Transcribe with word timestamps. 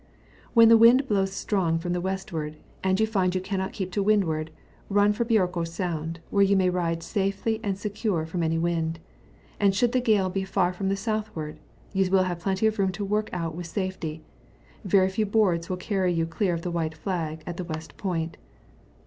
When 0.55 0.67
the 0.67 0.79
wind 0.79 1.07
blows 1.07 1.31
strong 1.31 1.77
from 1.77 1.93
the 1.93 2.01
westward, 2.01 2.57
and 2.83 2.99
you 2.99 3.05
find 3.05 3.35
you 3.35 3.39
cannot 3.39 3.71
keep 3.71 3.91
to 3.91 4.01
windward, 4.01 4.49
run 4.89 5.13
for 5.13 5.23
Biorko 5.25 5.63
Sound, 5.67 6.19
where 6.31 6.41
you 6.41 6.57
may 6.57 6.71
ride 6.71 7.03
safely 7.03 7.59
and 7.63 7.77
secure 7.77 8.25
from 8.25 8.41
any 8.41 8.57
wind; 8.57 8.97
and 9.59 9.75
should 9.75 9.91
the 9.91 10.01
gale 10.01 10.31
be 10.31 10.43
far 10.43 10.73
from 10.73 10.89
the 10.89 10.95
southward, 10.97 11.59
you 11.93 12.09
will 12.09 12.23
have 12.23 12.39
plenty 12.39 12.65
of 12.65 12.79
room 12.79 12.91
to 12.93 13.05
work 13.05 13.29
out 13.31 13.53
with 13.53 13.67
safety: 13.67 14.23
very 14.83 15.07
few 15.07 15.27
boards 15.27 15.69
will 15.69 15.77
carry 15.77 16.11
you 16.11 16.25
clear 16.25 16.55
of 16.55 16.63
the 16.63 16.71
wnite 16.71 16.95
nag 17.05 17.43
at 17.45 17.57
the 17.57 17.63
west 17.63 17.95
point. 17.97 18.37